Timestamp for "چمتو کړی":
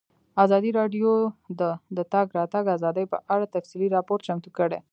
4.27-4.79